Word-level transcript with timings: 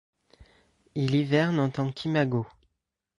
Il 0.95 1.13
hiverne 1.13 1.59
en 1.59 1.69
tant 1.69 1.91
qu'imago. 1.91 2.47